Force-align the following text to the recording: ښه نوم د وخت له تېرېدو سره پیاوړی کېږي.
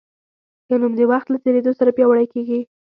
ښه 0.65 0.75
نوم 0.81 0.93
د 0.97 1.01
وخت 1.11 1.27
له 1.31 1.37
تېرېدو 1.45 1.71
سره 1.79 1.95
پیاوړی 1.97 2.27
کېږي. 2.33 2.59